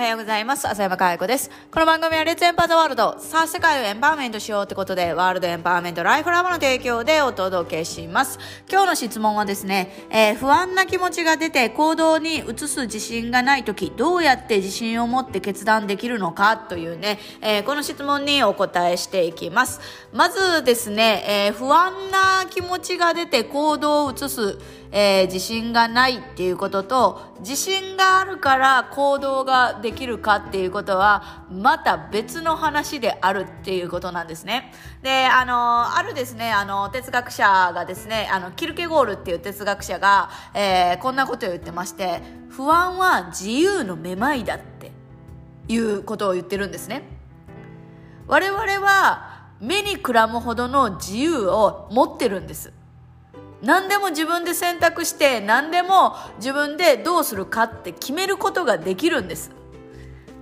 [0.00, 0.66] おはようございます。
[0.66, 1.50] 浅山かや子です。
[1.70, 3.18] この番組はレッツエンパーザワールド。
[3.18, 8.38] さあ、世界をエンパワーメントしようってことで、ワールドエンパワーメントライフラボの提供でお届けします。
[8.70, 19.82] 今日の質問はですね、えー不安な気持ちが出て行動に移す自信がないとき、どうやって自信を持って決断できるのかというね、えーこの質問にお答えしていきます。
[20.14, 24.58] まずですね、えー不安な気持ちが出て行動を移す、
[24.92, 34.72] えー自信がないっていうことと自信があるから行動ができるかっていうことはまた別の話であるっていうことなんですね。
[35.02, 44.92] であのあるですねあの哲学者がですねあのキルケゴールっていう哲学者が、えーこんなことを言ってまして不安は自由のめまいだって
[45.68, 47.04] いうことを言ってるんですね。
[48.26, 52.72] 我々は目にくらむほどの自由を持ってるんです。
[53.62, 59.50] 何でも自分で選択して何でも自分でどうするかって決めることができるんです。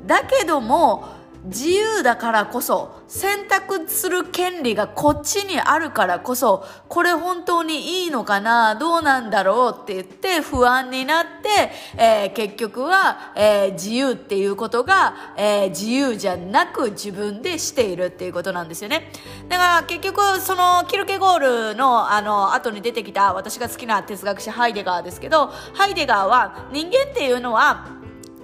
[0.06, 19.11] だけども自由だからこそ選択する権利がこっちにあるからこそこれ本当にいいのかなどうなんだろうって言って不安になって、えー結局は、えー自由っていうことが、えー自由じゃなく自分でしているっていうことなんですよね。
[19.48, 27.97] だから結局そのキルケゴールのあの後に出てきた私が好きな哲学者ハイデガーですけどハイデガーは人間っていうのは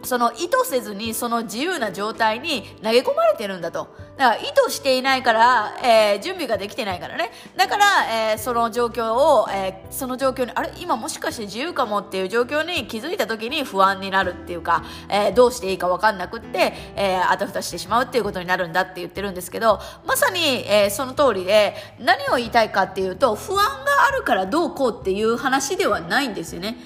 [0.05, 3.89] その意図せずにその自由な状態に投げ込まれてるんだと。
[4.17, 7.33] だから意図していないから、えー準備ができてないからね。
[7.57, 7.85] だから、
[8.31, 10.73] えーその状況を、えーその状況に、あれ？
[10.79, 26.77] 今もしかして自由かもっていう状況に気づいた時に不安になるっていうか、えーどうしていいか分かんなくって、えーあたふたしてしまうっていうことになるんだって言ってるんですけど、まさに、えーその通りで、何を言いたいかっていうと、不安があるからどうこうっていう話ではないんですよね。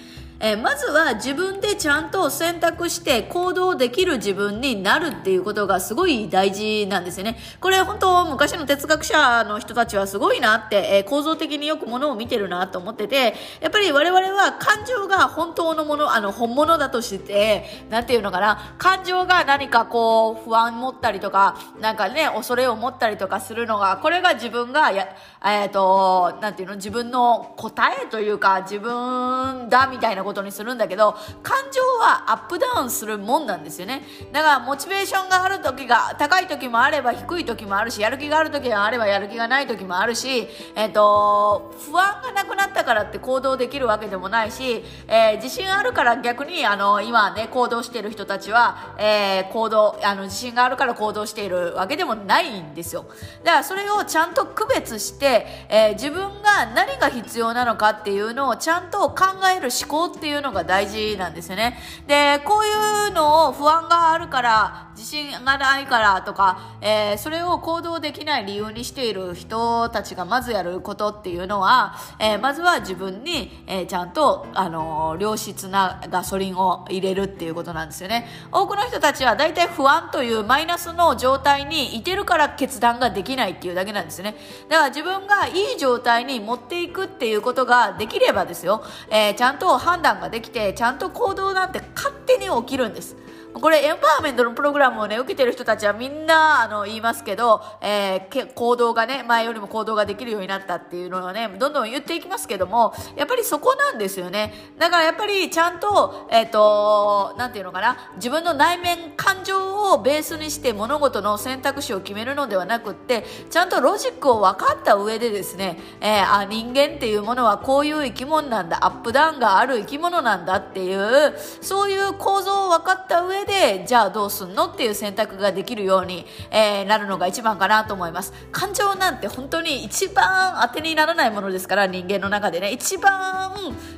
[0.41, 7.36] えーまずは自分でちゃんと選択して行動できる自分になるっていうことがすごい大事なんですよね。
[7.61, 25.08] これ本当昔の哲学者の人たちはすごいなって、えー構造的によくものを見てるなと思ってて、やっぱり我々は感情が本当のもの、あの本物だとして、なんていうのかな、感情が何かこう不安持ったりとか、なんかね、恐れを持ったりとかするのが、これが自分がや、
[25.45, 34.02] えっ、と、なんていうの、自分の答えというか、自分だみたいなことにするんだけど、感情はアップダウンするもんなんですよね。
[34.33, 53.06] だから、モチベーションがある時が、高い時もあれば低い時もあるし、やる気がある時があればやる気がない時もあるし、えっ、と、不安がなくなったからって行動できるわけでもないし、えー自信あるから逆に、あの、今ね、行動している人たちは、えー行動、あの、自信があるから行動しているわけでもないんですよ。
[53.45, 61.79] だから、それをちゃんと区別して、えー自分が何が必要なのかっていうのをちゃんと考える思考っていうのが大事なんですよね。
[62.06, 78.27] で、こういうのを不安があるから、自信がないからとか、えーそれを行動できない理由にしている人たちがまずやることっていうのは、えーまずは自分に、えーちゃんと、あの良質なガソリンを入れるっていうことなんですよね。
[78.51, 84.35] 多くの人たちは大体不安というマイナスの状態にいてるから決断ができないっていうだけなんですね。
[84.69, 93.17] だから自分がいい状態に持っていくっていうことができればですよ、えーちゃんと判断ができて、ちゃんと行動なんて勝手に起きるんです。
[93.61, 104.52] これエンパワーメントのプログラムをね受けてる人たちはみんなあの言いますけど、えーけ行動がね前よりも行動ができるようになったっていうのをねどんどん言っていきますけどもやっぱりそこなんですよね。
[104.79, 128.32] だからやっぱりちゃんとえっ、となんていうのかな自分の内面感情をベースにして物事の選択肢を決めるのではなくってちゃんとロジックを分かった上でですね、えーあ人間っていうものはこういう生き物なんだアップダウンがある生き物なんだっていうそういう構造を分かった上ででじゃあどうすんのっていう選択ができるように、えーなるのが一番かなと思います。
[128.53, 132.70] 感情なんて本当に一番当てにならないものですから人間の中でね。
[132.70, 133.53] 一番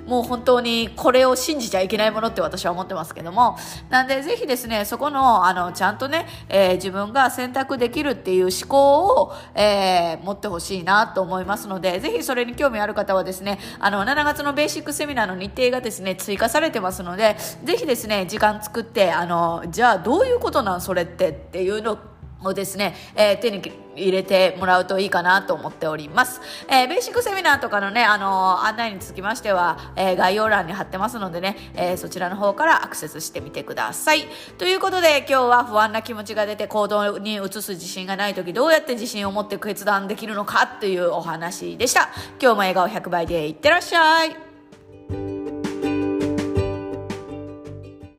[0.06, 3.58] もう本当にこれを信じちゃいけないものって私は思ってますけども。
[3.90, 19.39] なんでぜひですねそこのあのちゃんとね、えー自分が選択できるっていう思考を、えー持ってほしいなと思いますのでぜひそれに興味ある方はですねあの7月のベーシックセミナーの日程がですね追加されてますのでぜひですね時間作ってあの
[19.70, 21.98] じゃあどういうことなんそれってっていうの
[22.42, 23.60] をですね、えー手に
[23.96, 26.40] 入れてもらうといいかなと思っております。
[26.68, 34.26] えーベーシックセミナーとかのね、あのー案内につきましては、えー概要欄に貼ってますのでね、えーそちらの方からアクセスしてみてください。
[34.56, 42.08] ということで、今日は不安な気持ちが出て行動に移す自信がない時、どうやって自信を持って決断できるのかというお話でした。
[42.40, 44.49] 今日も笑顔100倍でいってらっしゃい。